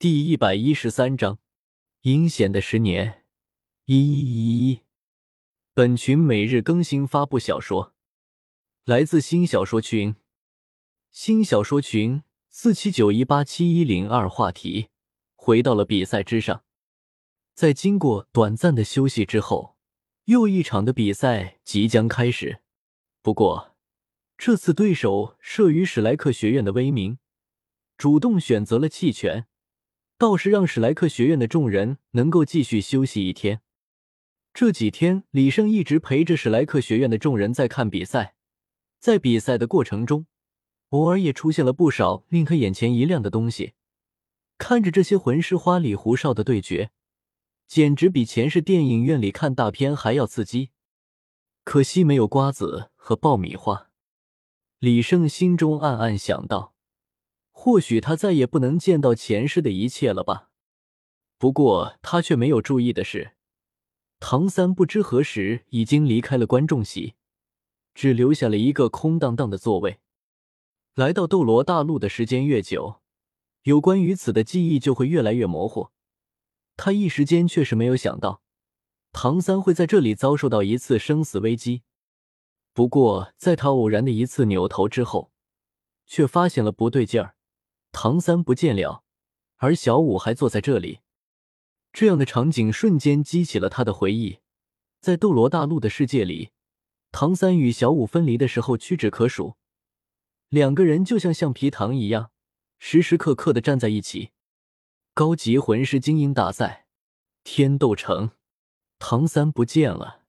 [0.00, 1.40] 第一百一十三章
[2.02, 3.24] 阴险的十年。
[3.84, 4.82] 一一一一，
[5.74, 7.96] 本群每日更新发布小说，
[8.84, 10.14] 来自新小说群。
[11.10, 14.28] 新小说群四七九一八七一零二。
[14.28, 14.90] 话题
[15.34, 16.62] 回到了比赛之上，
[17.54, 19.76] 在经过短暂的休息之后，
[20.26, 22.60] 又一场的比赛即将开始。
[23.20, 23.74] 不过，
[24.36, 27.18] 这次对手慑于史莱克学院的威名，
[27.96, 29.48] 主动选择了弃权。
[30.18, 33.62] 倒是让史莱克学院的众人能够继续休息一天。
[34.52, 38.34] 这几天，李胜一直陪着史莱克学院的众人在看比赛。
[38.98, 40.26] 在比赛的过程中，
[40.88, 43.74] 偶尔也出现了不少令他眼前一亮的东西。
[44.58, 46.90] 看着这些魂师花里胡哨的对决，
[47.68, 50.70] 简直比前世电影院里看大片还要刺激。
[51.62, 53.90] 可惜没有瓜子和爆米花。
[54.80, 56.74] 李胜心中暗暗想到。
[57.60, 60.48] 或许他再也不能见到前世的一切了吧？
[61.38, 63.32] 不过他却没有注意的是，
[64.20, 67.14] 唐三不知何时已经离开了观众席，
[67.94, 69.98] 只留下了一个空荡荡的座位。
[70.94, 73.00] 来到斗罗大陆的时间越久，
[73.64, 75.88] 有关于此的记忆就会越来越模糊。
[76.76, 78.40] 他一时间确实没有想到，
[79.10, 81.82] 唐三会在这里遭受到一次生死危机。
[82.72, 85.32] 不过在他偶然的一次扭头之后，
[86.06, 87.34] 却发现了不对劲儿。
[87.92, 89.04] 唐三不见了，
[89.56, 91.00] 而小五还坐在这里。
[91.92, 94.38] 这样的场景瞬间激起了他的回忆。
[95.00, 96.50] 在斗罗大陆的世界里，
[97.12, 99.56] 唐三与小五分离的时候屈指可数，
[100.48, 102.30] 两个人就像橡皮糖一样，
[102.78, 104.30] 时时刻刻的站在一起。
[105.14, 106.86] 高级魂师精英大赛，
[107.42, 108.32] 天斗城，
[108.98, 110.24] 唐三不见了。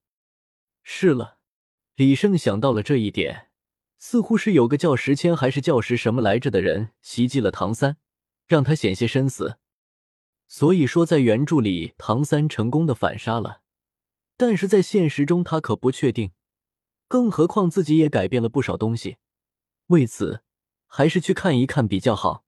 [0.82, 1.38] 是了，
[1.96, 3.49] 李胜想到了这一点。
[4.00, 7.98] 似乎是有个叫石谦还是叫石什么来着的人袭击了唐三，
[8.46, 9.58] 让他险些身死。
[10.48, 13.60] 所以说，在原著里唐三成功的反杀了，
[14.38, 16.32] 但是在现实中他可不确定。
[17.08, 19.18] 更何况自己也改变了不少东西，
[19.88, 20.42] 为此
[20.86, 22.44] 还是去看一看比较好。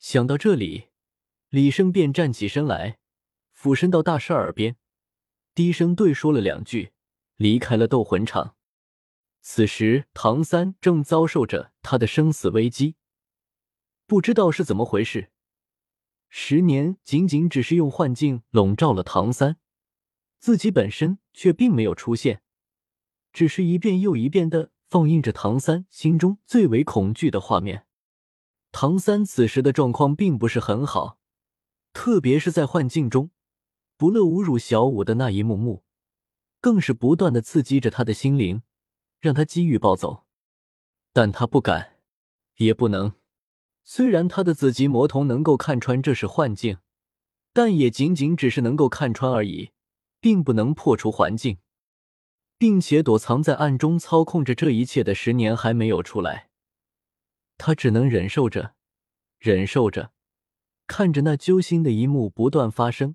[0.00, 0.88] 想到这里，
[1.48, 2.98] 李生便站起身来，
[3.52, 4.76] 俯身到大师耳边，
[5.54, 6.90] 低声对说了两句，
[7.36, 8.55] 离开了斗魂场。
[9.48, 12.96] 此时，唐三正遭受着他的生死危机，
[14.04, 15.30] 不知道是怎么回事。
[16.28, 19.58] 十年仅仅只是用幻境笼罩了唐三，
[20.40, 22.42] 自己本身却并没有出现，
[23.32, 27.86] 只是一遍又一遍的放映着唐三心中最为恐惧的画面。
[28.72, 31.20] 唐三此时的状况并不是很好，
[31.92, 33.30] 特别是在幻境中，
[33.96, 35.84] 不乐侮辱小五的那一幕幕，
[36.60, 38.62] 更是不断的刺激着他的心灵。
[39.20, 40.24] 让他机遇暴走，
[41.12, 41.98] 但他不敢，
[42.56, 43.14] 也不能。
[43.82, 46.78] 虽然他的紫极魔瞳能够看穿这是幻境，
[47.52, 49.70] 但也仅仅只是能够看穿而已，
[50.20, 51.58] 并不能破除环境，
[52.58, 56.50] 并且躲藏在暗中操控着这一切的十年还没有出来。
[57.58, 58.74] 他只能忍受着，
[59.38, 60.10] 忍受着，
[60.88, 63.14] 看着那揪心的一幕不断发生，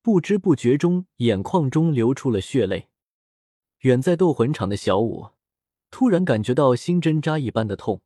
[0.00, 2.89] 不知不觉中眼眶中流出了血泪。
[3.80, 5.30] 远在斗魂场的小五，
[5.90, 8.02] 突然感觉到心针扎一般的痛，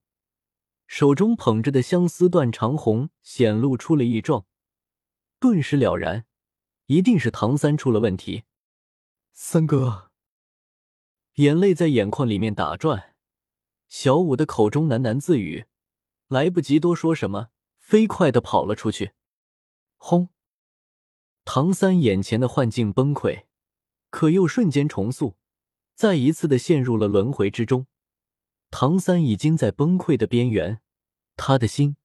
[0.87, 4.47] 手中捧着的相思断肠红显露出了异状，
[5.41, 6.27] 顿时了然，
[6.87, 8.45] 一定是唐三出了问题。
[9.33, 10.13] 三哥，
[11.35, 13.17] 眼泪在眼眶里面打转，
[13.89, 15.65] 小五的口中喃喃自语，
[16.29, 17.49] 来不及多说什么，
[17.79, 19.11] 飞快的跑了出去。
[19.97, 20.29] 轰！
[21.45, 23.47] 唐三眼前的幻境崩溃，
[24.11, 25.37] 可又瞬间重塑。
[25.95, 27.87] 再一次的陷入了轮回之中，
[28.71, 30.81] 唐三已经在崩溃的边缘，
[31.37, 31.97] 他的心，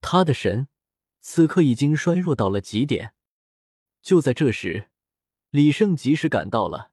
[0.00, 0.68] 他的神，
[1.20, 3.14] 此刻已经衰弱到了极点。
[4.02, 4.90] 就在这时，
[5.50, 6.90] 李胜及时赶到了，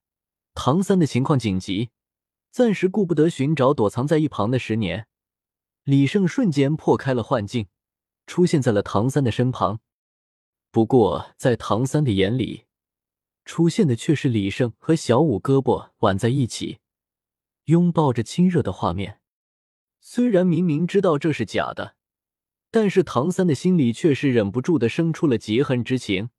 [0.54, 1.90] 唐三的情况紧急，
[2.52, 5.08] 暂时顾不得寻找躲藏在一旁的十年，
[5.84, 7.68] 李胜瞬间破开了幻境，
[8.26, 9.82] 出现在了唐三的身旁。
[10.72, 12.66] 不过，在唐三的眼里，
[13.46, 16.80] 出现的却是李胜和小五胳膊挽在一起，
[17.66, 19.22] 拥抱着亲热的画面。
[20.02, 21.96] 虽然明明知道这是假的，
[22.72, 26.32] 但是唐三的心里却是忍不住的生出了嫉恨之情。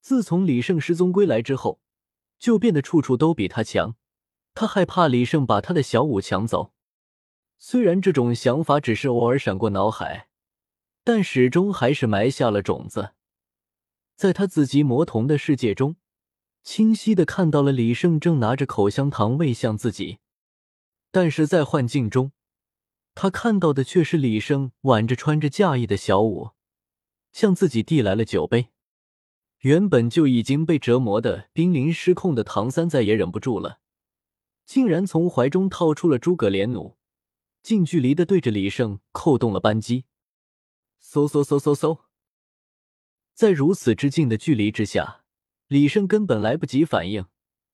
[0.00, 1.80] 自从李胜失踪归来之后，
[2.38, 3.96] 就变得处处都比他强。
[4.54, 6.72] 他害怕李胜把他的小五抢走。
[7.58, 10.28] 虽然这种想法只是偶尔闪过脑海，
[11.04, 13.12] 但始终还是埋下了种子。
[14.16, 15.96] 在他紫极魔瞳的世界中。
[16.62, 20.18] 清晰的看到了李胜正拿着口香糖喂向自己，
[21.10, 22.32] 但是在幻境中，
[23.14, 26.50] 他看到的却是李胜挽着穿着嫁衣的小舞，
[27.32, 28.68] 向自己递来了酒杯。
[29.60, 33.80] 原本就已经被折磨的濒临失控的唐三再也忍不住了，
[34.64, 36.96] 竟然从怀中掏出了诸葛连弩，
[37.62, 40.04] 近距离的对着李胜扣动了扳机。
[41.02, 42.00] 嗖嗖嗖嗖嗖，
[43.34, 45.19] 在如此之近的距离之下，
[45.70, 47.26] 李胜根本来不及反应，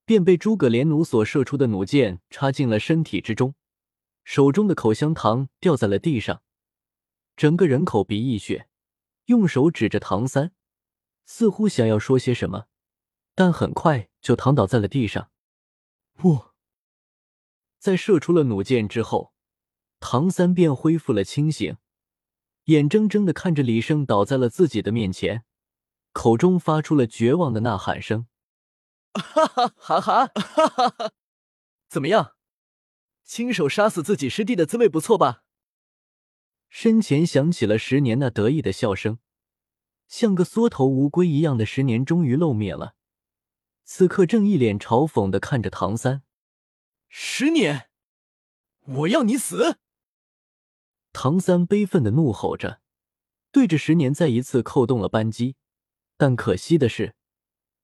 [0.05, 3.55] 便被诸葛连弩所射出的弩箭插进了身体之中，
[4.23, 6.43] 手中的口香糖掉在了地上，
[7.39, 8.69] 整个人口鼻溢血，
[9.25, 10.53] 用手指着唐三。
[11.25, 12.67] 似乎想要说些什么，
[13.35, 15.31] 但很快就躺倒在了地上。
[16.13, 16.49] 不，
[17.79, 19.33] 在射出了弩箭之后，
[20.01, 21.79] 唐三便恢复了清醒，
[22.65, 25.47] 眼睁睁的看着李胜倒在了自己的面前，
[26.17, 28.27] 口中发出了绝望的呐喊声
[29.13, 31.13] ：“哈哈哈哈哈哈！
[31.91, 32.37] 怎么样，
[33.23, 35.45] 亲手杀死自己师弟的滋味不错吧？”
[36.71, 39.19] 身前响起了十年那得意的笑声。
[40.09, 42.95] 像个缩头乌龟一样的十年终于露面了，
[43.85, 46.23] 此刻正一脸嘲讽的看着唐三。
[47.09, 47.91] 十年，
[48.87, 49.77] 我要你死！
[51.13, 52.81] 唐三悲愤的怒吼着，
[53.53, 55.57] 对着十年再一次扣动了扳机。
[56.17, 57.15] 但可惜的是，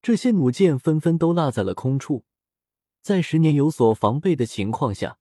[0.00, 2.25] 这些弩箭纷纷都落在了空处，
[3.02, 5.19] 在十年有所防备的情况下，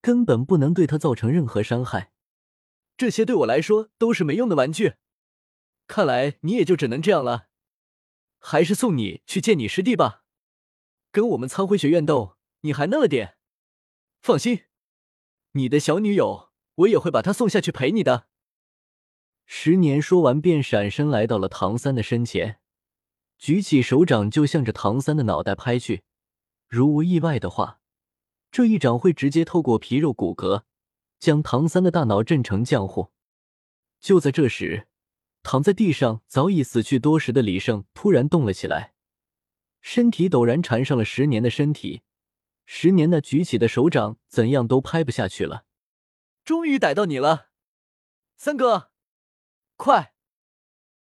[0.00, 2.12] 根本不能对他造成任何伤害。
[2.96, 4.94] 这些对我来说都是没用的玩具。
[5.86, 7.48] 看来你也就只能这样了，
[8.38, 10.24] 还是送你去见你师弟吧。
[11.12, 13.36] 跟我们苍辉学院斗，你还嫩了点。
[14.22, 14.64] 放心，
[15.52, 18.29] 你的小女友我也会把她送下去陪你的。
[19.52, 22.60] 十年说完，便闪身来到了唐三的身前，
[23.36, 26.04] 举起手掌就向着唐三的脑袋拍去。
[26.68, 27.80] 如无意外的话，
[28.52, 30.62] 这一掌会直接透过皮肉骨骼，
[31.18, 33.10] 将唐三的大脑震成浆糊。
[34.00, 34.86] 就在这时。
[35.42, 38.94] 躺在地上早已死去多时的李胜突然动了起来，
[39.80, 42.02] 身体陡然缠上了十年的身体，
[42.66, 45.64] 十年那举起的手掌怎样都拍不下去了。
[46.44, 47.48] 终于逮到你了，
[48.36, 48.89] 三哥，
[49.80, 50.12] 快。